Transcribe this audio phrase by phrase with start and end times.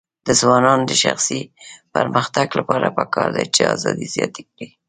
[0.25, 1.41] د ځوانانو د شخصي
[1.95, 4.67] پرمختګ لپاره پکار ده چې ازادي زیاته کړي.